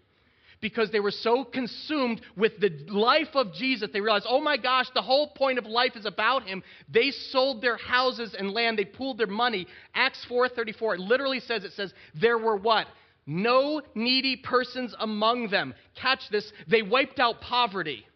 [0.65, 4.87] Because they were so consumed with the life of Jesus, they realized, oh my gosh,
[4.95, 6.63] the whole point of life is about him.
[6.89, 9.67] They sold their houses and land, they pooled their money.
[9.95, 12.87] Acts 4:34, it literally says, it says, there were what?
[13.27, 15.75] No needy persons among them.
[16.01, 18.07] Catch this, they wiped out poverty.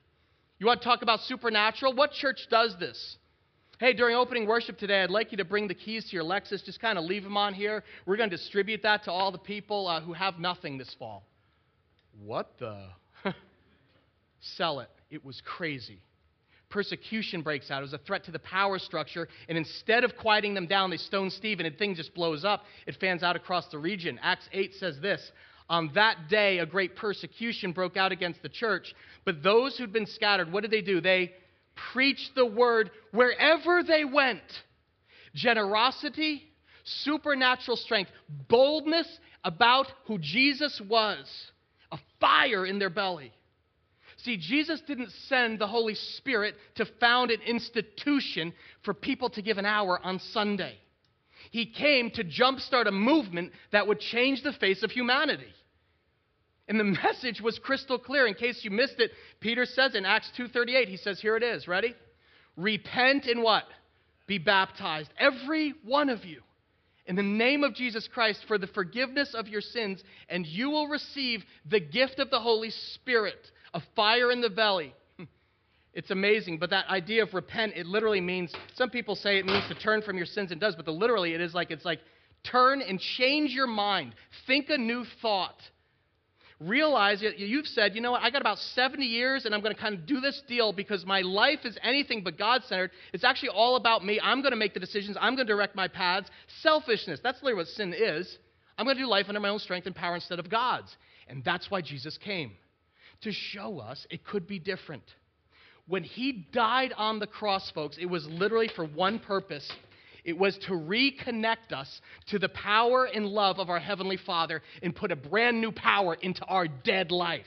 [0.58, 1.92] You want to talk about supernatural?
[1.92, 3.18] What church does this?
[3.78, 6.64] Hey, during opening worship today, I'd like you to bring the keys to your Lexus.
[6.64, 7.84] Just kind of leave them on here.
[8.06, 11.24] We're going to distribute that to all the people uh, who have nothing this fall.
[12.24, 12.84] What the?
[14.40, 14.90] Sell it.
[15.10, 16.00] It was crazy.
[16.70, 17.78] Persecution breaks out.
[17.78, 19.28] It was a threat to the power structure.
[19.48, 22.64] And instead of quieting them down, they stone Stephen, and thing just blows up.
[22.86, 24.18] It fans out across the region.
[24.22, 25.32] Acts 8 says this
[25.70, 28.94] On that day, a great persecution broke out against the church.
[29.24, 31.00] But those who'd been scattered, what did they do?
[31.00, 31.32] They
[31.92, 34.42] preached the word wherever they went.
[35.34, 36.42] Generosity,
[36.84, 38.10] supernatural strength,
[38.48, 39.06] boldness
[39.44, 41.26] about who Jesus was,
[42.20, 43.32] fire in their belly.
[44.18, 48.52] See, Jesus didn't send the Holy Spirit to found an institution
[48.82, 50.76] for people to give an hour on Sunday.
[51.50, 55.52] He came to jumpstart a movement that would change the face of humanity.
[56.66, 58.26] And the message was crystal clear.
[58.26, 61.68] In case you missed it, Peter says in Acts 2:38, he says, "Here it is.
[61.68, 61.94] Ready?
[62.56, 63.64] Repent and what?
[64.28, 66.42] be baptized, every one of you,
[67.08, 70.88] in the name of Jesus Christ for the forgiveness of your sins, and you will
[70.88, 74.94] receive the gift of the Holy Spirit, a fire in the belly.
[75.94, 79.66] It's amazing, but that idea of repent, it literally means, some people say it means
[79.66, 81.98] to turn from your sins and does, but the, literally it is like, it's like
[82.44, 84.14] turn and change your mind.
[84.46, 85.56] Think a new thought.
[86.60, 89.74] Realize that you've said, you know what, I got about 70 years and I'm going
[89.74, 92.90] to kind of do this deal because my life is anything but God centered.
[93.12, 94.18] It's actually all about me.
[94.20, 96.28] I'm going to make the decisions, I'm going to direct my paths.
[96.62, 98.38] Selfishness, that's literally what sin is.
[98.76, 100.96] I'm going to do life under my own strength and power instead of God's.
[101.28, 102.52] And that's why Jesus came
[103.22, 105.02] to show us it could be different.
[105.86, 109.70] When he died on the cross, folks, it was literally for one purpose.
[110.24, 114.94] It was to reconnect us to the power and love of our Heavenly Father and
[114.94, 117.46] put a brand new power into our dead life.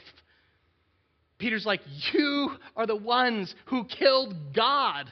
[1.38, 1.82] Peter's like,
[2.14, 5.12] You are the ones who killed God.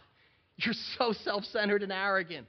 [0.57, 2.47] You're so self centered and arrogant.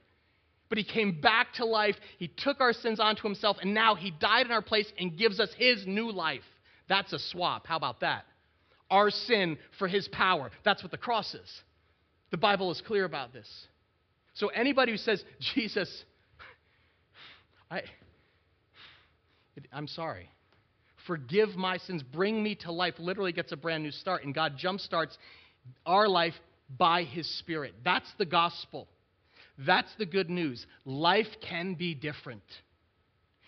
[0.69, 1.95] But he came back to life.
[2.17, 5.39] He took our sins onto himself, and now he died in our place and gives
[5.39, 6.43] us his new life.
[6.87, 7.67] That's a swap.
[7.67, 8.25] How about that?
[8.91, 10.51] our sin for his power.
[10.63, 11.61] That's what the cross is.
[12.29, 13.49] The Bible is clear about this.
[14.33, 15.23] So anybody who says,
[15.55, 16.03] Jesus,
[17.69, 17.81] I,
[19.71, 20.29] I'm sorry,
[21.07, 24.23] forgive my sins, bring me to life, literally gets a brand new start.
[24.23, 25.17] And God jumpstarts
[25.85, 26.33] our life
[26.77, 27.73] by his Spirit.
[27.83, 28.87] That's the gospel.
[29.65, 30.65] That's the good news.
[30.85, 32.43] Life can be different.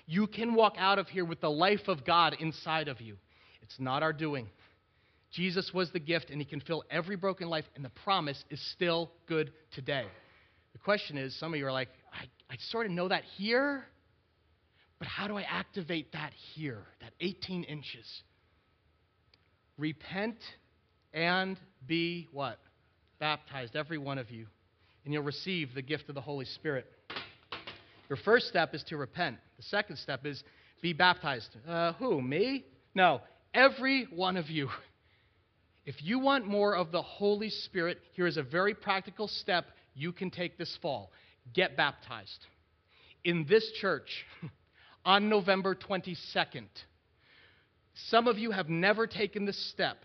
[0.06, 3.18] You can walk out of here with the life of God inside of you.
[3.62, 4.50] It's not our doing.
[5.32, 8.62] Jesus was the gift, and he can fill every broken life, and the promise is
[8.74, 10.06] still good today.
[10.84, 13.86] Question is some of you are like, I, I sort of know that here,
[15.00, 18.06] but how do I activate that here, that 18 inches?
[19.78, 20.38] Repent
[21.14, 22.60] and be what?
[23.20, 24.48] Baptized, every one of you,
[25.06, 26.86] and you'll receive the gift of the Holy Spirit.
[28.10, 29.38] Your first step is to repent.
[29.56, 30.44] The second step is
[30.82, 31.56] be baptized.
[31.66, 32.22] Uh, who?
[32.22, 32.66] Me?
[32.94, 33.22] No,
[33.54, 34.68] every one of you.
[35.86, 40.12] If you want more of the Holy Spirit, here is a very practical step you
[40.12, 41.12] can take this fall
[41.54, 42.48] get baptized.
[43.24, 44.26] In this church,
[45.06, 46.68] on November 22nd,
[48.10, 49.98] some of you have never taken this step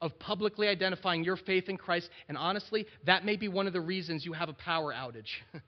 [0.00, 3.80] of publicly identifying your faith in Christ, and honestly, that may be one of the
[3.80, 5.30] reasons you have a power outage.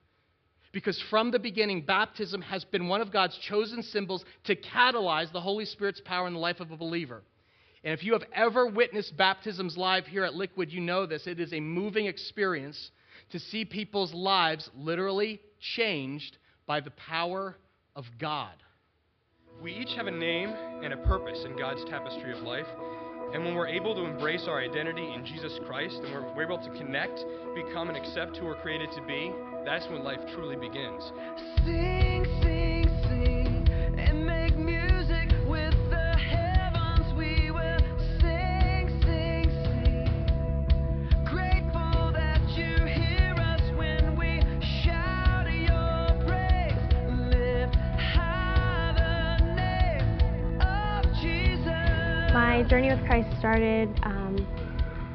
[0.72, 5.40] because from the beginning, baptism has been one of God's chosen symbols to catalyze the
[5.40, 7.22] Holy Spirit's power in the life of a believer.
[7.84, 11.26] And if you have ever witnessed baptisms live here at Liquid, you know this.
[11.26, 12.90] It is a moving experience
[13.30, 15.40] to see people's lives literally
[15.76, 17.56] changed by the power
[17.96, 18.54] of God.
[19.62, 20.50] We each have a name
[20.82, 22.66] and a purpose in God's tapestry of life.
[23.32, 26.58] And when we're able to embrace our identity in Jesus Christ and we're, we're able
[26.58, 29.32] to connect, become, and accept who we're created to be,
[29.64, 31.02] that's when life truly begins.
[53.06, 53.88] Christ started.
[54.02, 54.46] Um,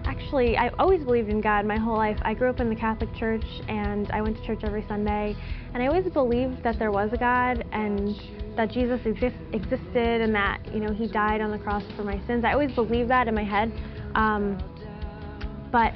[0.05, 2.17] actually, I always believed in God my whole life.
[2.21, 5.35] I grew up in the Catholic Church and I went to church every Sunday.
[5.73, 8.15] And I always believed that there was a God and
[8.55, 12.19] that Jesus exist, existed and that you know He died on the cross for my
[12.27, 12.43] sins.
[12.45, 13.71] I always believed that in my head.
[14.15, 14.57] Um,
[15.71, 15.93] but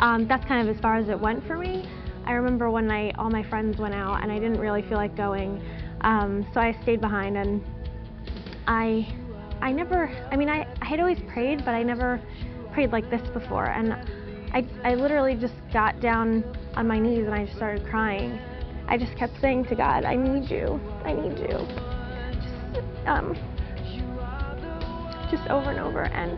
[0.00, 1.88] um, that's kind of as far as it went for me.
[2.24, 5.16] I remember one night all my friends went out and I didn't really feel like
[5.16, 5.62] going,
[6.02, 7.62] um, so I stayed behind and
[8.66, 9.06] I,
[9.62, 12.20] I never, I mean, I, I had always prayed, but I never
[12.72, 13.66] prayed like this before.
[13.66, 13.92] And
[14.52, 16.42] I, I literally just got down
[16.74, 18.40] on my knees and I just started crying.
[18.88, 21.62] I just kept saying to God, I need you, I need you.
[22.42, 23.38] Just, um,
[25.30, 26.02] just over and over.
[26.06, 26.36] And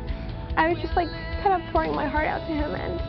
[0.59, 1.09] I was just like
[1.43, 2.75] kind of pouring my heart out to Him.
[2.75, 3.01] And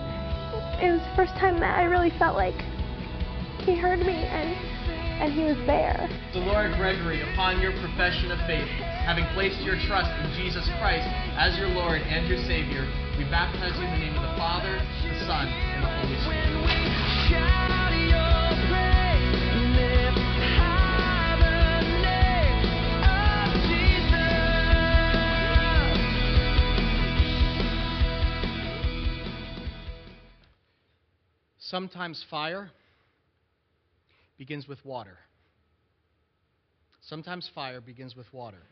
[0.82, 2.56] it was the first time that I really felt like
[3.66, 4.56] He heard me and,
[5.22, 6.08] and He was there.
[6.32, 8.70] Delora Gregory, upon your profession of faith,
[9.06, 11.06] having placed your trust in Jesus Christ
[11.38, 12.90] as your Lord and your Savior,
[13.20, 16.50] we baptize you in the name of the Father, the Son, and the Holy Spirit.
[16.50, 16.74] When we
[17.30, 19.30] shout your praise,
[19.78, 20.18] lift
[20.58, 22.66] high the name
[23.06, 24.26] of Jesus.
[31.60, 32.72] Sometimes fire
[34.40, 35.20] begins with water.
[37.02, 38.64] Sometimes fire begins with water.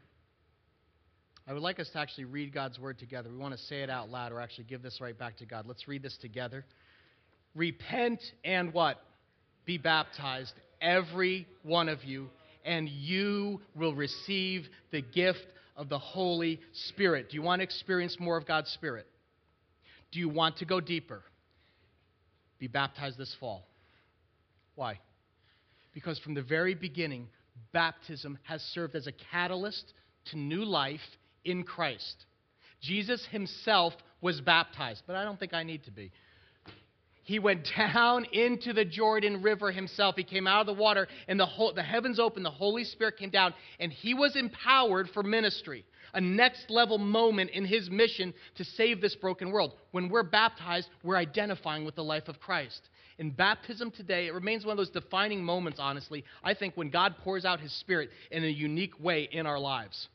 [1.48, 3.30] I would like us to actually read God's word together.
[3.30, 5.66] We want to say it out loud or actually give this right back to God.
[5.68, 6.66] Let's read this together.
[7.56, 8.98] Repent and what?
[9.66, 12.30] be baptized, every one of you,
[12.66, 17.30] and you will receive the gift of the Holy Spirit.
[17.30, 19.08] Do you want to experience more of God's Spirit?
[20.12, 21.24] Do you want to go deeper?
[22.60, 23.66] Be baptized this fall.
[24.76, 25.00] Why?
[25.94, 27.28] Because from the very beginning,
[27.72, 29.94] baptism has served as a catalyst
[30.32, 31.02] to new life
[31.46, 32.26] in Christ.
[32.82, 36.12] Jesus himself was baptized, but I don't think I need to be.
[37.24, 40.16] He went down into the Jordan River himself.
[40.16, 42.46] He came out of the water, and the, whole, the heavens opened.
[42.46, 45.86] The Holy Spirit came down, and he was empowered for ministry.
[46.14, 49.74] A next level moment in his mission to save this broken world.
[49.92, 52.90] When we're baptized, we're identifying with the life of Christ.
[53.18, 57.16] In baptism today, it remains one of those defining moments, honestly, I think, when God
[57.24, 60.08] pours out his Spirit in a unique way in our lives.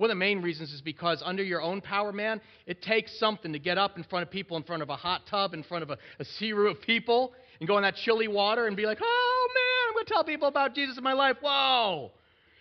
[0.00, 3.52] One of the main reasons is because under your own power, man, it takes something
[3.52, 5.82] to get up in front of people, in front of a hot tub, in front
[5.82, 8.96] of a, a sea of people, and go in that chilly water and be like,
[9.02, 11.36] oh man, I'm going to tell people about Jesus in my life.
[11.42, 12.12] Whoa.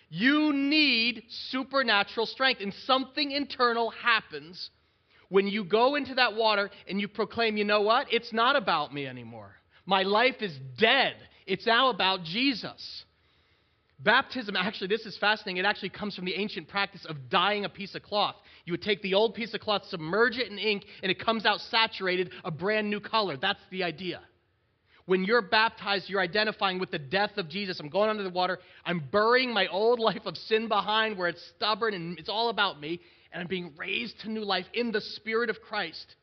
[0.10, 4.70] You need supernatural strength, and something internal happens
[5.30, 8.08] when you go into that water and you proclaim, you know what?
[8.12, 9.56] It's not about me anymore.
[9.86, 11.16] My life is dead.
[11.48, 13.06] It's now about Jesus.
[14.02, 15.58] Baptism, actually, this is fascinating.
[15.58, 18.36] It actually comes from the ancient practice of dyeing a piece of cloth.
[18.66, 21.46] You would take the old piece of cloth, submerge it in ink, and it comes
[21.46, 23.36] out saturated, a brand new color.
[23.36, 24.22] That's the idea.
[25.06, 27.80] When you're baptized, you're identifying with the death of Jesus.
[27.80, 28.60] I'm going under the water.
[28.86, 32.80] I'm burying my old life of sin behind where it's stubborn and it's all about
[32.80, 33.02] me,
[33.34, 36.16] and I'm being raised to new life in the Spirit of Christ.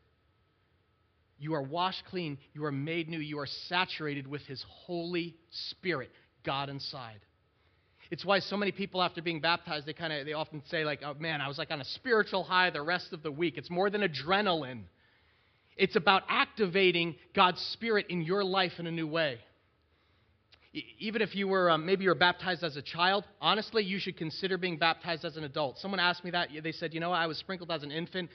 [1.38, 2.38] You are washed clean.
[2.54, 3.18] You are made new.
[3.18, 6.10] You are saturated with His Holy Spirit,
[6.42, 7.20] God inside.
[8.10, 11.00] It's why so many people, after being baptized, they kind of they often say like,
[11.04, 13.70] "Oh man, I was like on a spiritual high the rest of the week." It's
[13.70, 14.82] more than adrenaline.
[15.76, 19.38] It's about activating God's Spirit in your life in a new way.
[20.98, 24.16] Even if you were um, maybe you were baptized as a child, honestly, you should
[24.16, 25.78] consider being baptized as an adult.
[25.78, 26.50] Someone asked me that.
[26.62, 28.30] They said, "You know, I was sprinkled as an infant."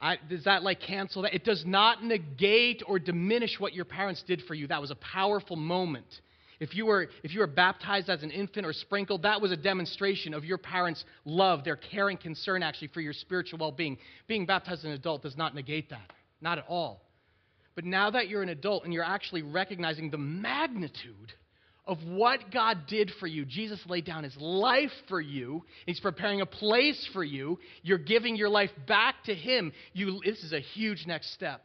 [0.00, 1.34] I, does that like cancel that?
[1.34, 4.66] It does not negate or diminish what your parents did for you.
[4.66, 6.06] That was a powerful moment.
[6.58, 9.56] If you, were, if you were baptized as an infant or sprinkled, that was a
[9.56, 13.98] demonstration of your parents' love, their care and concern actually for your spiritual well being.
[14.26, 17.02] Being baptized as an adult does not negate that, not at all.
[17.74, 21.32] But now that you're an adult and you're actually recognizing the magnitude
[21.86, 26.40] of what God did for you, Jesus laid down his life for you, he's preparing
[26.40, 29.72] a place for you, you're giving your life back to him.
[29.92, 31.62] You, this is a huge next step.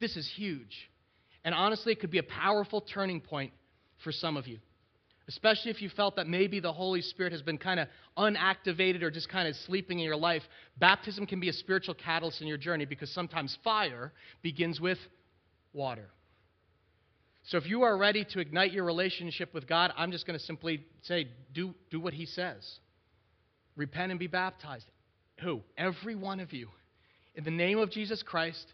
[0.00, 0.90] This is huge.
[1.44, 3.52] And honestly, it could be a powerful turning point
[4.02, 4.58] for some of you.
[5.28, 9.10] Especially if you felt that maybe the Holy Spirit has been kind of unactivated or
[9.10, 10.42] just kind of sleeping in your life.
[10.78, 14.98] Baptism can be a spiritual catalyst in your journey because sometimes fire begins with
[15.74, 16.08] water.
[17.44, 20.44] So if you are ready to ignite your relationship with God, I'm just going to
[20.44, 22.78] simply say, do, do what He says.
[23.76, 24.86] Repent and be baptized.
[25.40, 25.60] Who?
[25.76, 26.68] Every one of you.
[27.34, 28.66] In the name of Jesus Christ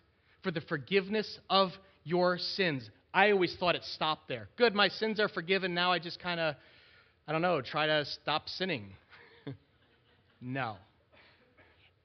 [0.43, 1.71] for the forgiveness of
[2.05, 2.89] your sins.
[3.15, 4.49] I always thought it stopped there.
[4.57, 5.73] Good, my sins are forgiven.
[5.73, 6.57] Now I just kind of,
[7.29, 8.91] I don't know, try to stop sinning.
[10.41, 10.75] no.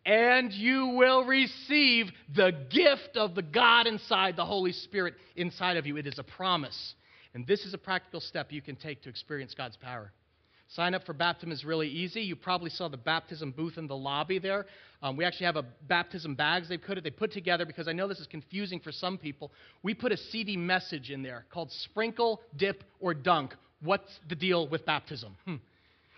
[0.05, 5.87] And you will receive the gift of the God inside, the Holy Spirit inside of
[5.87, 5.97] you.
[5.97, 6.93] It is a promise.
[7.33, 10.11] And this is a practical step you can take to experience God's power.
[10.69, 12.21] Sign up for baptism is really easy.
[12.21, 14.67] You probably saw the baptism booth in the lobby there.
[15.01, 17.03] Um, we actually have a baptism bags they put it.
[17.03, 19.51] They put together because I know this is confusing for some people.
[19.81, 24.67] We put a CD message in there called "Sprinkle, Dip, or Dunk." What's the deal
[24.67, 25.35] with baptism?
[25.45, 25.55] Hmm.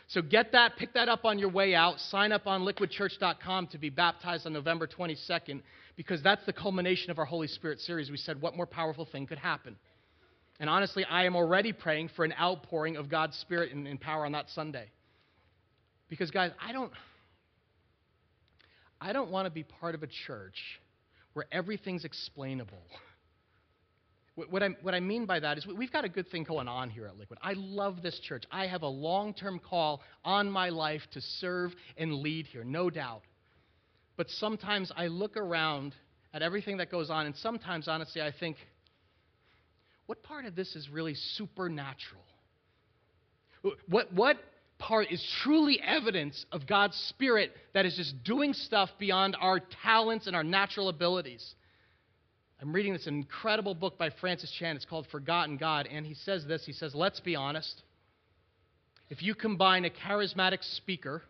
[0.08, 1.97] So get that, pick that up on your way out.
[1.99, 5.62] Sign up on liquidchurch.com to be baptized on November 22nd
[5.95, 8.12] because that's the culmination of our Holy Spirit series.
[8.12, 9.78] We said, what more powerful thing could happen?
[10.62, 14.28] And honestly, I am already praying for an outpouring of God's Spirit and, and power
[14.28, 14.91] on that Sunday.
[16.07, 16.91] Because, guys, I don't,
[19.01, 20.80] I don't want to be part of a church
[21.34, 22.84] where everything's explainable.
[24.36, 26.91] What I, what I mean by that is we've got a good thing going on
[26.91, 27.39] here at Liquid.
[27.41, 28.43] I love this church.
[28.51, 32.91] I have a long term call on my life to serve and lead here, no
[32.91, 33.24] doubt.
[34.16, 35.95] But sometimes I look around
[36.36, 38.57] at everything that goes on, and sometimes, honestly, I think,
[40.06, 42.24] what part of this is really supernatural?
[43.88, 44.38] What, what
[44.80, 50.28] part is truly evidence of God's Spirit that is just doing stuff beyond our talents
[50.28, 51.56] and our natural abilities?
[52.62, 54.76] I'm reading this incredible book by Francis Chan.
[54.76, 55.88] It's called Forgotten God.
[55.91, 57.82] And he says this He says, Let's be honest.
[59.10, 61.24] If you combine a charismatic speaker,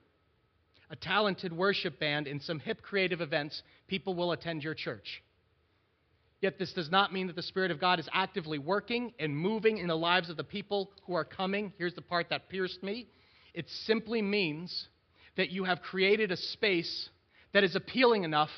[0.91, 5.23] a talented worship band, and some hip creative events, people will attend your church.
[6.41, 9.77] Yet this does not mean that the Spirit of God is actively working and moving
[9.77, 11.71] in the lives of the people who are coming.
[11.77, 13.07] Here's the part that pierced me
[13.53, 14.87] it simply means
[15.37, 17.09] that you have created a space
[17.53, 18.49] that is appealing enough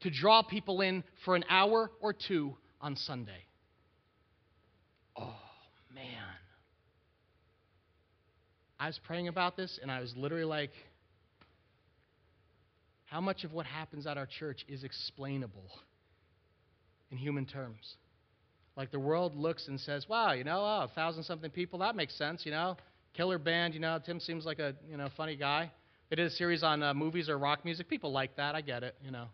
[0.00, 3.44] to draw people in for an hour or two on Sunday.
[5.16, 5.34] Oh,
[5.94, 6.04] man.
[8.80, 10.70] I was praying about this and I was literally like,
[13.04, 15.70] how much of what happens at our church is explainable
[17.10, 17.96] in human terms?
[18.76, 21.96] Like the world looks and says, wow, you know, oh, a thousand something people, that
[21.96, 22.76] makes sense, you know.
[23.14, 25.70] Killer band, you know, Tim seems like a, you know, funny guy.
[26.10, 27.88] They did a series on uh, movies or rock music.
[27.88, 28.54] People like that.
[28.54, 29.26] I get it, you know.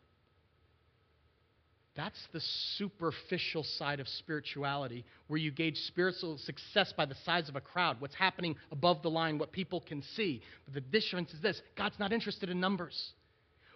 [1.97, 2.41] That's the
[2.77, 8.01] superficial side of spirituality, where you gauge spiritual success by the size of a crowd,
[8.01, 10.43] what's happening above the line, what people can see.
[10.65, 13.13] But the difference is this God's not interested in numbers.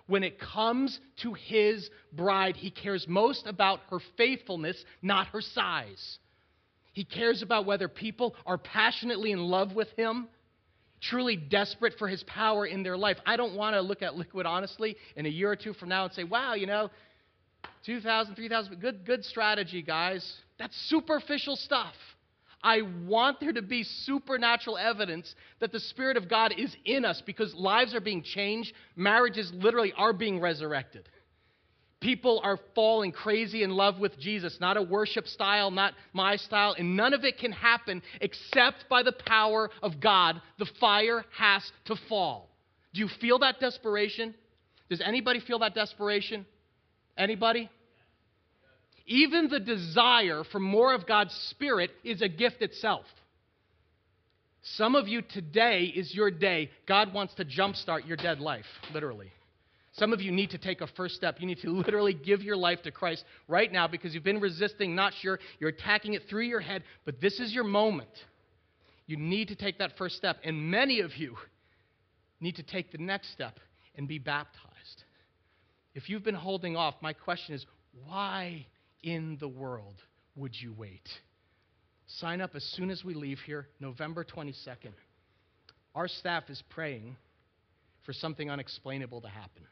[0.08, 6.18] When it comes to his bride, he cares most about her faithfulness, not her size.
[6.94, 10.26] He cares about whether people are passionately in love with him,
[11.02, 13.18] truly desperate for his power in their life.
[13.26, 16.04] I don't want to look at Liquid honestly in a year or two from now
[16.04, 16.90] and say, wow, you know,
[17.84, 20.40] 2,000, 3,000, good, good strategy, guys.
[20.58, 21.94] That's superficial stuff.
[22.62, 27.22] I want there to be supernatural evidence that the Spirit of God is in us
[27.24, 31.08] because lives are being changed, marriages literally are being resurrected.
[32.00, 36.74] People are falling crazy in love with Jesus, not a worship style, not my style,
[36.78, 40.40] and none of it can happen except by the power of God.
[40.58, 42.50] The fire has to fall.
[42.94, 44.34] Do you feel that desperation?
[44.88, 46.46] Does anybody feel that desperation?
[47.16, 47.68] Anybody?
[49.08, 53.06] Even the desire for more of God's Spirit is a gift itself.
[54.62, 56.70] Some of you today is your day.
[56.86, 59.32] God wants to jumpstart your dead life, literally.
[59.92, 61.36] Some of you need to take a first step.
[61.40, 64.94] You need to literally give your life to Christ right now because you've been resisting,
[64.94, 65.38] not sure.
[65.58, 68.10] You're attacking it through your head, but this is your moment.
[69.06, 70.36] You need to take that first step.
[70.44, 71.34] And many of you
[72.40, 73.58] need to take the next step
[73.96, 75.04] and be baptized.
[75.94, 77.64] If you've been holding off, my question is
[78.06, 78.66] why
[79.02, 79.96] in the world
[80.36, 81.08] would you wait?
[82.06, 84.92] Sign up as soon as we leave here, November 22nd.
[85.94, 87.16] Our staff is praying
[88.04, 89.62] for something unexplainable to happen,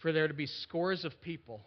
[0.00, 1.60] for there to be scores of people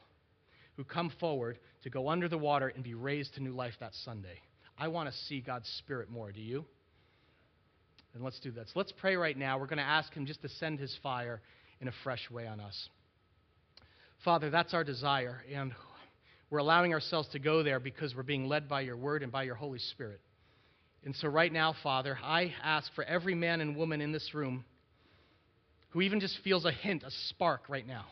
[0.76, 3.94] who come forward to go under the water and be raised to new life that
[4.04, 4.40] Sunday.
[4.78, 6.32] I want to see God's Spirit more.
[6.32, 6.66] Do you?
[8.14, 8.70] And let's do this.
[8.76, 9.58] Let's pray right now.
[9.58, 11.42] We're going to ask Him just to send His fire
[11.80, 12.90] in a fresh way on us.
[14.24, 15.74] Father, that's our desire, and
[16.54, 19.42] we're allowing ourselves to go there because we're being led by your word and by
[19.42, 20.22] your Holy Spirit.
[21.04, 24.64] And so, right now, Father, I ask for every man and woman in this room
[25.90, 28.06] who even just feels a hint, a spark right now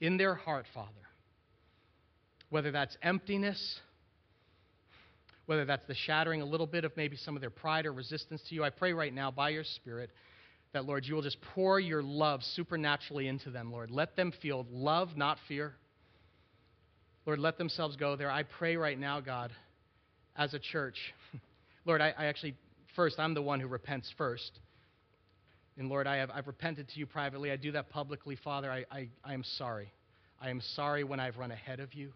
[0.00, 0.88] in their heart, Father,
[2.48, 3.80] whether that's emptiness,
[5.44, 8.40] whether that's the shattering a little bit of maybe some of their pride or resistance
[8.48, 10.08] to you, I pray right now by your Spirit
[10.72, 13.90] that, Lord, you will just pour your love supernaturally into them, Lord.
[13.90, 15.74] Let them feel love, not fear.
[17.26, 18.30] Lord, let themselves go there.
[18.30, 19.52] I pray right now, God,
[20.36, 20.96] as a church.
[21.84, 22.54] Lord, I, I actually,
[22.96, 24.58] first, I'm the one who repents first.
[25.78, 27.50] And Lord, I have, I've repented to you privately.
[27.50, 28.70] I do that publicly, Father.
[28.70, 29.92] I, I, I am sorry.
[30.40, 32.12] I am sorry when I've run ahead of you.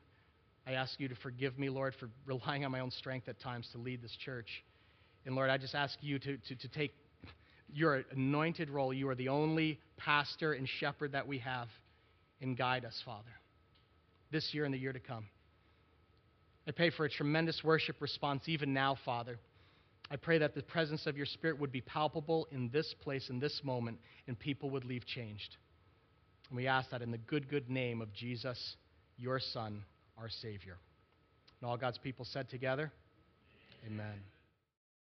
[0.66, 3.68] I ask you to forgive me, Lord, for relying on my own strength at times
[3.72, 4.64] to lead this church.
[5.24, 6.92] And Lord, I just ask you to, to, to take
[7.72, 8.92] your anointed role.
[8.92, 11.68] You are the only pastor and shepherd that we have,
[12.40, 13.30] and guide us, Father,
[14.30, 15.26] this year and the year to come.
[16.68, 19.38] I pray for a tremendous worship response even now, Father.
[20.10, 23.38] I pray that the presence of your Spirit would be palpable in this place, in
[23.38, 25.56] this moment, and people would leave changed.
[26.48, 28.76] And we ask that in the good, good name of Jesus,
[29.16, 29.84] your Son,
[30.16, 30.76] our Savior.
[31.60, 32.92] And all God's people said together,
[33.86, 34.00] Amen.
[34.00, 34.35] Amen.